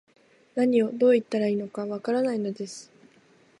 [0.55, 2.91] 何を、どう言ったらいいのか、わからないのです